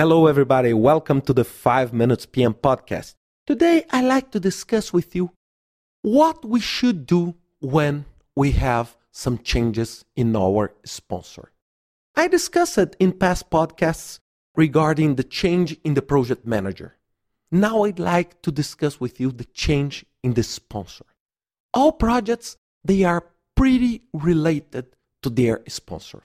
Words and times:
Hello, 0.00 0.28
everybody. 0.28 0.72
Welcome 0.72 1.20
to 1.22 1.32
the 1.32 1.42
5 1.42 1.92
Minutes 1.92 2.24
PM 2.24 2.54
podcast. 2.54 3.16
Today, 3.48 3.84
I'd 3.90 4.04
like 4.04 4.30
to 4.30 4.38
discuss 4.38 4.92
with 4.92 5.16
you 5.16 5.32
what 6.02 6.44
we 6.44 6.60
should 6.60 7.04
do 7.04 7.34
when 7.58 8.04
we 8.36 8.52
have 8.52 8.96
some 9.10 9.38
changes 9.38 10.04
in 10.14 10.36
our 10.36 10.72
sponsor. 10.84 11.50
I 12.14 12.28
discussed 12.28 12.78
it 12.78 12.94
in 13.00 13.10
past 13.10 13.50
podcasts 13.50 14.20
regarding 14.54 15.16
the 15.16 15.24
change 15.24 15.76
in 15.82 15.94
the 15.94 16.02
project 16.02 16.46
manager. 16.46 16.94
Now, 17.50 17.82
I'd 17.82 17.98
like 17.98 18.40
to 18.42 18.52
discuss 18.52 19.00
with 19.00 19.18
you 19.18 19.32
the 19.32 19.46
change 19.46 20.06
in 20.22 20.34
the 20.34 20.44
sponsor. 20.44 21.06
All 21.74 21.90
projects, 21.90 22.56
they 22.84 23.02
are 23.02 23.26
pretty 23.56 24.02
related 24.12 24.94
to 25.24 25.28
their 25.28 25.64
sponsor. 25.66 26.22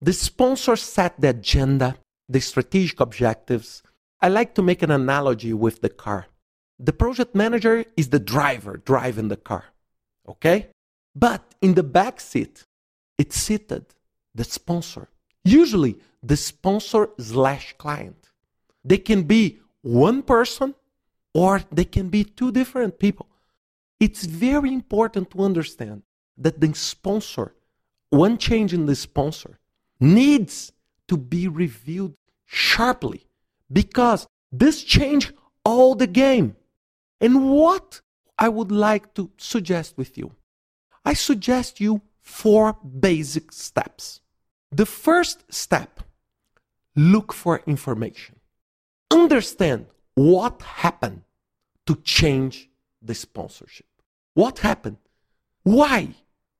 The 0.00 0.12
sponsor 0.12 0.74
set 0.74 1.20
the 1.20 1.28
agenda 1.28 1.98
the 2.28 2.40
strategic 2.40 3.00
objectives, 3.00 3.82
I 4.20 4.28
like 4.28 4.54
to 4.54 4.62
make 4.62 4.82
an 4.82 4.90
analogy 4.90 5.52
with 5.52 5.80
the 5.80 5.88
car. 5.88 6.26
The 6.78 6.92
project 6.92 7.34
manager 7.34 7.84
is 7.96 8.08
the 8.08 8.18
driver 8.18 8.76
driving 8.78 9.28
the 9.28 9.36
car, 9.36 9.64
okay? 10.28 10.68
But 11.14 11.54
in 11.62 11.74
the 11.74 11.82
back 11.82 12.20
seat, 12.20 12.64
it's 13.18 13.36
seated 13.36 13.86
the 14.34 14.44
sponsor. 14.44 15.08
Usually, 15.44 15.98
the 16.22 16.36
sponsor 16.36 17.08
slash 17.18 17.74
client. 17.78 18.30
They 18.84 18.98
can 18.98 19.22
be 19.22 19.60
one 19.82 20.22
person 20.22 20.74
or 21.32 21.62
they 21.70 21.84
can 21.84 22.08
be 22.08 22.24
two 22.24 22.50
different 22.52 22.98
people. 22.98 23.28
It's 23.98 24.24
very 24.24 24.72
important 24.72 25.30
to 25.30 25.42
understand 25.42 26.02
that 26.36 26.60
the 26.60 26.74
sponsor, 26.74 27.54
one 28.10 28.36
change 28.36 28.74
in 28.74 28.86
the 28.86 28.94
sponsor, 28.94 29.58
needs 29.98 30.72
to 31.08 31.16
be 31.16 31.48
reviewed 31.48 32.14
sharply 32.44 33.26
because 33.72 34.26
this 34.52 34.82
changed 34.82 35.32
all 35.64 35.94
the 35.94 36.06
game. 36.06 36.56
And 37.20 37.50
what 37.50 38.00
I 38.38 38.48
would 38.48 38.70
like 38.70 39.14
to 39.14 39.30
suggest 39.36 39.96
with 39.96 40.16
you, 40.18 40.32
I 41.04 41.14
suggest 41.14 41.80
you 41.80 42.02
four 42.20 42.74
basic 42.74 43.52
steps. 43.52 44.20
The 44.70 44.86
first 44.86 45.44
step, 45.52 46.00
look 46.94 47.32
for 47.32 47.62
information. 47.66 48.36
Understand 49.10 49.86
what 50.14 50.62
happened 50.62 51.22
to 51.86 51.96
change 51.96 52.68
the 53.00 53.14
sponsorship. 53.14 53.86
What 54.34 54.58
happened? 54.58 54.98
Why 55.62 56.14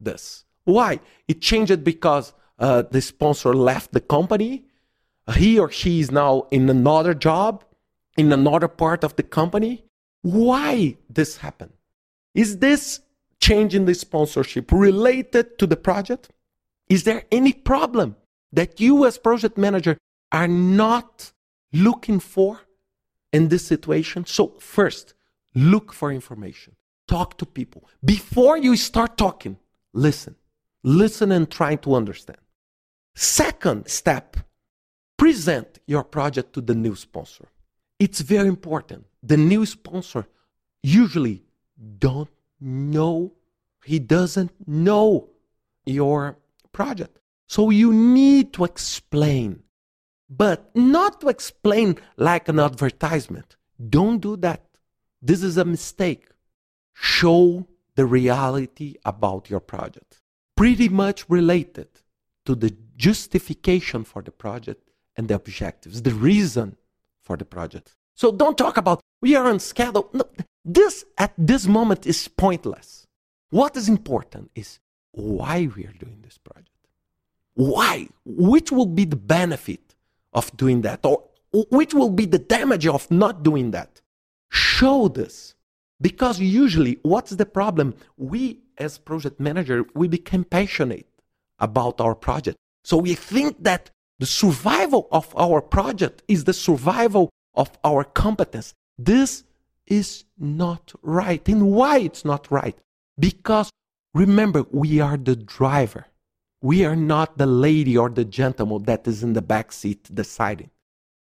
this? 0.00 0.44
Why? 0.64 1.00
It 1.28 1.40
changed 1.40 1.84
because 1.84 2.32
uh, 2.58 2.82
the 2.90 3.00
sponsor 3.00 3.54
left 3.54 3.92
the 3.92 4.00
company. 4.00 4.64
He 5.34 5.58
or 5.58 5.70
she 5.70 6.00
is 6.00 6.10
now 6.10 6.46
in 6.50 6.68
another 6.68 7.14
job, 7.14 7.64
in 8.16 8.32
another 8.32 8.68
part 8.68 9.04
of 9.04 9.16
the 9.16 9.22
company. 9.22 9.84
Why 10.22 10.96
this 11.08 11.38
happened? 11.38 11.72
Is 12.34 12.58
this 12.58 13.00
change 13.40 13.74
in 13.74 13.84
the 13.84 13.94
sponsorship 13.94 14.70
related 14.72 15.58
to 15.58 15.66
the 15.66 15.76
project? 15.76 16.30
Is 16.88 17.04
there 17.04 17.24
any 17.30 17.52
problem 17.52 18.16
that 18.52 18.80
you 18.80 19.06
as 19.06 19.18
project 19.18 19.56
manager 19.56 19.96
are 20.30 20.48
not 20.48 21.32
looking 21.72 22.20
for 22.20 22.60
in 23.32 23.48
this 23.48 23.66
situation? 23.66 24.26
So 24.26 24.54
first, 24.58 25.14
look 25.54 25.92
for 25.92 26.12
information. 26.12 26.76
Talk 27.08 27.38
to 27.38 27.46
people. 27.46 27.88
Before 28.04 28.56
you 28.56 28.76
start 28.76 29.16
talking, 29.16 29.58
listen. 29.92 30.36
Listen 30.84 31.32
and 31.32 31.50
try 31.50 31.76
to 31.76 31.94
understand. 31.94 32.38
Second 33.14 33.88
step, 33.88 34.36
present 35.16 35.78
your 35.86 36.02
project 36.02 36.52
to 36.54 36.60
the 36.60 36.74
new 36.74 36.96
sponsor. 36.96 37.48
It's 37.98 38.20
very 38.20 38.48
important. 38.48 39.06
The 39.22 39.36
new 39.36 39.64
sponsor 39.66 40.26
usually 40.82 41.44
don't 41.98 42.30
know, 42.60 43.32
he 43.84 43.98
doesn't 43.98 44.52
know 44.66 45.28
your 45.84 46.38
project. 46.72 47.18
So 47.46 47.70
you 47.70 47.92
need 47.92 48.52
to 48.54 48.64
explain, 48.64 49.62
but 50.30 50.74
not 50.74 51.20
to 51.20 51.28
explain 51.28 51.98
like 52.16 52.48
an 52.48 52.58
advertisement. 52.58 53.56
Don't 53.90 54.20
do 54.20 54.36
that. 54.38 54.64
This 55.20 55.42
is 55.42 55.56
a 55.56 55.64
mistake. 55.64 56.28
Show 56.94 57.66
the 57.94 58.06
reality 58.06 58.96
about 59.04 59.50
your 59.50 59.60
project. 59.60 60.21
Pretty 60.56 60.88
much 60.88 61.28
related 61.28 61.88
to 62.44 62.54
the 62.54 62.74
justification 62.96 64.04
for 64.04 64.22
the 64.22 64.30
project 64.30 64.90
and 65.16 65.28
the 65.28 65.34
objectives, 65.34 66.02
the 66.02 66.14
reason 66.14 66.76
for 67.22 67.36
the 67.36 67.44
project. 67.44 67.94
So 68.14 68.32
don't 68.32 68.58
talk 68.58 68.76
about 68.76 69.00
we 69.20 69.36
are 69.36 69.46
on 69.46 69.60
schedule. 69.60 70.10
No, 70.12 70.24
this 70.64 71.04
at 71.18 71.32
this 71.38 71.66
moment 71.66 72.06
is 72.06 72.28
pointless. 72.28 73.06
What 73.50 73.76
is 73.76 73.88
important 73.88 74.50
is 74.54 74.78
why 75.12 75.68
we 75.74 75.84
are 75.84 75.92
doing 75.92 76.20
this 76.22 76.38
project. 76.38 76.68
Why? 77.54 78.08
Which 78.24 78.72
will 78.72 78.86
be 78.86 79.04
the 79.04 79.16
benefit 79.16 79.94
of 80.32 80.56
doing 80.56 80.82
that? 80.82 81.04
Or 81.04 81.24
which 81.52 81.92
will 81.92 82.10
be 82.10 82.24
the 82.24 82.38
damage 82.38 82.86
of 82.86 83.10
not 83.10 83.42
doing 83.42 83.72
that? 83.72 84.00
Show 84.50 85.08
this. 85.08 85.54
Because 86.02 86.40
usually, 86.40 86.98
what's 87.02 87.30
the 87.30 87.46
problem? 87.46 87.94
We, 88.16 88.60
as 88.76 88.98
project 88.98 89.38
manager, 89.38 89.86
we 89.94 90.08
become 90.08 90.44
passionate 90.44 91.06
about 91.60 92.00
our 92.00 92.16
project. 92.16 92.58
So 92.84 92.96
we 92.96 93.14
think 93.14 93.62
that 93.62 93.90
the 94.18 94.26
survival 94.26 95.08
of 95.12 95.32
our 95.36 95.62
project 95.62 96.22
is 96.26 96.44
the 96.44 96.52
survival 96.52 97.30
of 97.54 97.70
our 97.84 98.02
competence. 98.02 98.74
This 98.98 99.44
is 99.86 100.24
not 100.38 100.92
right. 101.02 101.48
And 101.48 101.70
why 101.70 101.98
it's 101.98 102.24
not 102.24 102.50
right? 102.50 102.76
Because 103.18 103.70
remember, 104.12 104.66
we 104.72 105.00
are 105.00 105.16
the 105.16 105.36
driver. 105.36 106.06
We 106.60 106.84
are 106.84 106.96
not 106.96 107.38
the 107.38 107.46
lady 107.46 107.96
or 107.96 108.08
the 108.08 108.24
gentleman 108.24 108.84
that 108.84 109.06
is 109.06 109.22
in 109.22 109.34
the 109.34 109.42
back 109.42 109.70
seat 109.70 110.12
deciding. 110.12 110.70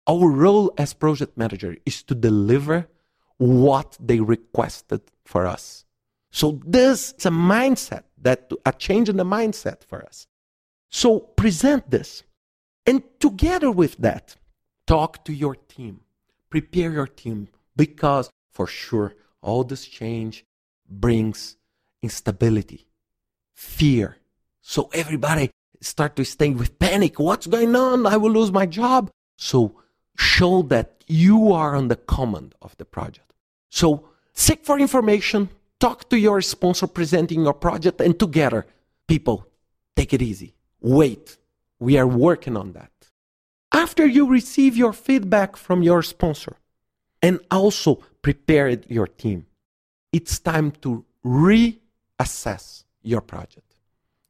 Our 0.08 0.30
role 0.30 0.72
as 0.78 0.94
project 0.94 1.36
manager 1.36 1.76
is 1.84 2.02
to 2.04 2.14
deliver 2.14 2.88
what 3.38 3.96
they 4.00 4.20
requested 4.20 5.00
for 5.24 5.46
us. 5.46 5.84
So 6.30 6.60
this 6.64 7.14
is 7.18 7.26
a 7.26 7.30
mindset 7.30 8.02
that 8.20 8.50
a 8.66 8.72
change 8.72 9.08
in 9.08 9.16
the 9.16 9.24
mindset 9.24 9.82
for 9.84 10.04
us. 10.04 10.26
So 10.90 11.20
present 11.20 11.90
this. 11.90 12.22
And 12.86 13.02
together 13.20 13.70
with 13.70 13.96
that, 13.98 14.36
talk 14.86 15.24
to 15.24 15.32
your 15.32 15.54
team. 15.54 16.00
Prepare 16.50 16.92
your 16.92 17.06
team 17.06 17.48
because 17.76 18.30
for 18.50 18.66
sure 18.66 19.14
all 19.42 19.64
this 19.64 19.86
change 19.86 20.44
brings 20.88 21.56
instability, 22.02 22.86
fear. 23.54 24.16
So 24.62 24.90
everybody 24.92 25.50
start 25.80 26.16
to 26.16 26.24
stay 26.24 26.50
with 26.50 26.78
panic. 26.78 27.18
What's 27.18 27.46
going 27.46 27.76
on? 27.76 28.06
I 28.06 28.16
will 28.16 28.32
lose 28.32 28.50
my 28.50 28.66
job. 28.66 29.10
So 29.36 29.80
show 30.16 30.62
that 30.62 31.04
you 31.06 31.52
are 31.52 31.76
on 31.76 31.88
the 31.88 31.96
command 31.96 32.54
of 32.60 32.76
the 32.78 32.84
project. 32.84 33.27
So 33.70 34.08
seek 34.32 34.64
for 34.64 34.78
information, 34.78 35.50
talk 35.78 36.08
to 36.10 36.18
your 36.18 36.40
sponsor 36.42 36.86
presenting 36.86 37.42
your 37.42 37.54
project, 37.54 38.00
and 38.00 38.18
together, 38.18 38.66
people, 39.06 39.46
take 39.96 40.12
it 40.12 40.22
easy. 40.22 40.54
Wait, 40.80 41.36
we 41.78 41.98
are 41.98 42.06
working 42.06 42.56
on 42.56 42.72
that. 42.72 42.90
After 43.72 44.06
you 44.06 44.28
receive 44.28 44.76
your 44.76 44.92
feedback 44.92 45.56
from 45.56 45.82
your 45.82 46.02
sponsor 46.02 46.56
and 47.22 47.40
also 47.50 47.96
prepare 48.22 48.68
your 48.88 49.06
team, 49.06 49.46
it's 50.12 50.38
time 50.38 50.70
to 50.82 51.04
reassess 51.24 52.84
your 53.02 53.20
project 53.20 53.68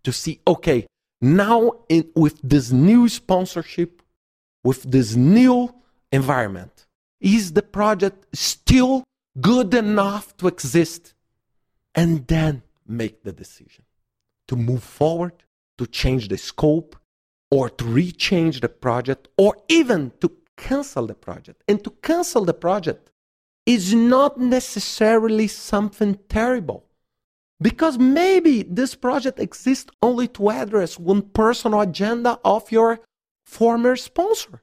to 0.05 0.13
see 0.13 0.41
okay, 0.47 0.87
now 1.21 1.73
in, 1.89 2.09
with 2.15 2.41
this 2.43 2.71
new 2.71 3.09
sponsorship, 3.09 4.03
with 4.65 4.83
this 4.91 5.15
new 5.17 5.75
environment, 6.11 6.87
is 7.21 7.53
the 7.53 7.63
project 7.63 8.25
still 8.37 9.05
good 9.41 9.75
enough 9.75 10.37
to 10.39 10.49
exist? 10.49 11.15
And 11.95 12.27
then 12.27 12.63
make 12.87 13.23
the 13.23 13.33
decision 13.33 13.85
to 14.47 14.57
move 14.57 14.83
forward 14.83 15.45
to 15.79 15.87
change 15.87 16.29
the 16.29 16.39
scope 16.39 16.97
or 17.51 17.71
to 17.71 17.85
rechange 17.85 18.61
the 18.61 18.69
project 18.69 19.29
or 19.37 19.57
even 19.69 20.13
to 20.21 20.33
cancel 20.57 21.07
the 21.07 21.15
project. 21.15 21.63
And 21.69 21.83
to 21.85 21.91
cancel 22.03 22.45
the 22.45 22.55
project 22.55 23.11
is 23.65 23.95
not 23.95 24.39
necessarily 24.39 25.47
something 25.47 26.19
terrible. 26.29 26.85
Because 27.61 27.99
maybe 27.99 28.63
this 28.63 28.95
project 28.95 29.41
exists 29.41 29.91
only 30.01 30.29
to 30.29 30.51
address 30.51 30.99
one 30.99 31.23
personal 31.23 31.81
agenda 31.81 32.39
of 32.45 32.71
your 32.71 33.01
former 33.45 33.97
sponsor. 33.97 34.63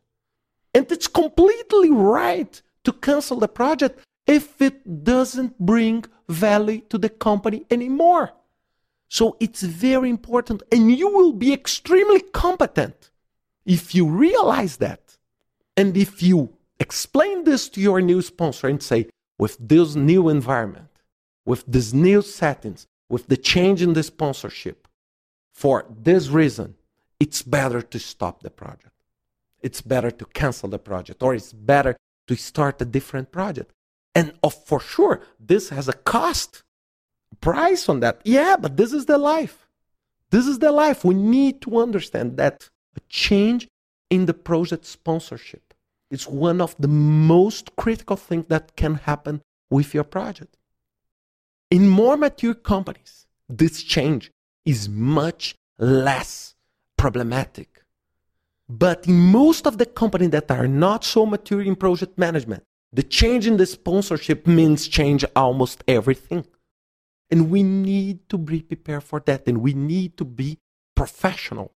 And 0.74 0.90
it's 0.92 1.08
completely 1.08 1.92
right 1.92 2.62
to 2.84 2.94
cancel 2.94 3.40
the 3.40 3.48
project 3.48 4.00
if 4.28 4.62
it 4.62 5.04
doesn't 5.04 5.60
bring 5.60 6.06
value 6.28 6.82
to 6.90 6.98
the 6.98 7.10
company 7.10 7.66
anymore. 7.70 8.34
So 9.08 9.38
it's 9.40 9.62
very 9.62 10.10
important, 10.10 10.64
and 10.72 10.92
you 10.92 11.10
will 11.10 11.32
be 11.32 11.54
extremely 11.54 12.22
competent 12.22 13.12
if 13.66 13.94
you 13.94 14.08
realize 14.08 14.78
that. 14.78 15.18
And 15.78 15.96
if 15.96 16.24
you 16.24 16.58
explain 16.80 17.44
this 17.44 17.70
to 17.70 17.82
your 17.82 18.02
new 18.02 18.22
sponsor 18.22 18.68
and 18.68 18.82
say, 18.82 19.08
with 19.38 19.58
this 19.60 19.96
new 19.96 20.30
environment, 20.30 20.90
with 21.46 21.64
these 21.68 21.94
new 21.94 22.22
settings, 22.22 22.88
with 23.10 23.28
the 23.28 23.38
change 23.38 23.82
in 23.82 23.94
the 23.94 24.04
sponsorship, 24.04 24.88
for 25.54 25.86
this 25.90 26.30
reason, 26.30 26.76
it's 27.20 27.42
better 27.42 27.82
to 27.82 28.00
stop 28.00 28.42
the 28.42 28.50
project. 28.50 28.92
It's 29.62 29.82
better 29.82 30.12
to 30.12 30.26
cancel 30.26 30.70
the 30.70 30.80
project, 30.80 31.22
or 31.22 31.36
it's 31.36 31.54
better 31.54 31.96
to 32.28 32.36
start 32.36 32.82
a 32.82 32.86
different 32.86 33.32
project. 33.32 33.72
And 34.16 34.34
of, 34.42 34.56
for 34.66 34.80
sure, 34.80 35.22
this 35.40 35.70
has 35.70 35.88
a 35.90 35.94
cost, 35.94 36.64
price 37.42 37.90
on 37.90 38.00
that. 38.00 38.22
Yeah, 38.24 38.56
but 38.58 38.78
this 38.78 38.94
is 38.94 39.06
the 39.06 39.18
life. 39.18 39.68
This 40.32 40.48
is 40.48 40.60
the 40.60 40.72
life. 40.72 41.04
We 41.04 41.14
need 41.14 41.62
to 41.64 41.78
understand 41.78 42.38
that 42.38 42.70
a 42.96 43.02
change 43.10 43.68
in 44.10 44.26
the 44.26 44.34
project 44.34 44.86
sponsorship 44.86 45.74
is 46.10 46.28
one 46.28 46.62
of 46.62 46.76
the 46.80 46.88
most 46.88 47.76
critical 47.76 48.16
things 48.16 48.46
that 48.48 48.76
can 48.76 48.96
happen 48.96 49.42
with 49.70 49.94
your 49.94 50.06
project. 50.06 50.56
In 51.70 51.90
more 51.90 52.16
mature 52.16 52.54
companies, 52.54 53.28
this 53.50 53.84
change 53.84 54.32
is 54.66 54.88
much 54.88 55.56
less 55.78 56.56
problematic. 56.98 57.84
But 58.70 59.08
in 59.08 59.20
most 59.20 59.68
of 59.68 59.78
the 59.78 59.86
companies 59.86 60.32
that 60.32 60.50
are 60.50 60.68
not 60.68 61.04
so 61.04 61.26
mature 61.26 61.62
in 61.62 61.76
project 61.76 62.18
management, 62.18 62.64
the 62.96 63.04
change 63.04 63.46
in 63.46 63.58
the 63.58 63.66
sponsorship 63.66 64.48
means 64.48 64.88
change 64.88 65.26
almost 65.36 65.84
everything. 65.86 66.46
And 67.30 67.50
we 67.50 67.62
need 67.62 68.30
to 68.30 68.38
be 68.38 68.62
prepared 68.62 69.04
for 69.04 69.20
that. 69.26 69.46
And 69.48 69.58
we 69.58 69.74
need 69.74 70.16
to 70.18 70.24
be 70.24 70.60
professional 70.96 71.74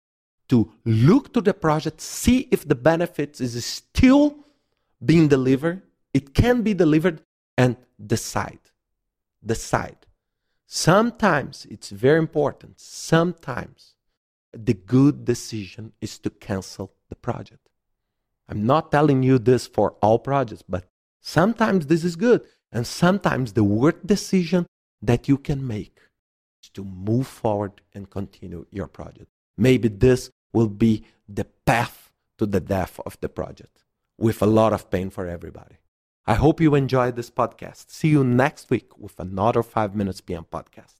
to 0.48 0.72
look 0.86 1.34
to 1.34 1.42
the 1.42 1.52
project, 1.52 2.00
see 2.00 2.48
if 2.50 2.66
the 2.66 2.74
benefits 2.74 3.40
is 3.40 3.62
still 3.64 4.46
being 5.04 5.28
delivered, 5.28 5.82
it 6.14 6.32
can 6.34 6.62
be 6.62 6.72
delivered, 6.72 7.22
and 7.56 7.76
decide. 8.04 8.58
Decide. 9.44 10.06
Sometimes 10.66 11.66
it's 11.70 11.90
very 11.90 12.18
important. 12.18 12.80
Sometimes 12.80 13.94
the 14.52 14.74
good 14.74 15.26
decision 15.26 15.92
is 16.00 16.18
to 16.20 16.30
cancel 16.30 16.94
the 17.10 17.14
project. 17.14 17.68
I'm 18.48 18.64
not 18.64 18.90
telling 18.90 19.22
you 19.22 19.38
this 19.38 19.66
for 19.66 19.96
all 20.02 20.18
projects, 20.18 20.64
but 20.66 20.86
sometimes 21.20 21.86
this 21.86 22.04
is 22.04 22.16
good. 22.16 22.42
And 22.72 22.86
sometimes 22.86 23.52
the 23.52 23.64
worst 23.64 24.06
decision 24.06 24.66
that 25.02 25.28
you 25.28 25.38
can 25.38 25.66
make 25.66 25.98
is 26.62 26.68
to 26.70 26.84
move 26.84 27.26
forward 27.26 27.80
and 27.94 28.08
continue 28.08 28.66
your 28.70 28.86
project. 28.86 29.26
Maybe 29.56 29.88
this 29.88 30.30
will 30.52 30.68
be 30.68 31.04
the 31.28 31.46
path 31.66 32.12
to 32.38 32.46
the 32.46 32.60
death 32.60 33.00
of 33.04 33.18
the 33.20 33.28
project 33.28 33.84
with 34.18 34.42
a 34.42 34.46
lot 34.46 34.72
of 34.72 34.90
pain 34.90 35.10
for 35.10 35.26
everybody. 35.26 35.76
I 36.26 36.34
hope 36.34 36.60
you 36.60 36.74
enjoyed 36.74 37.16
this 37.16 37.30
podcast. 37.30 37.90
See 37.90 38.08
you 38.08 38.22
next 38.22 38.70
week 38.70 38.96
with 38.98 39.18
another 39.18 39.62
5 39.62 39.96
Minutes 39.96 40.20
PM 40.20 40.44
podcast. 40.44 40.99